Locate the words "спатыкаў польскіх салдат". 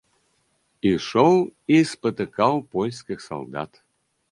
1.91-3.71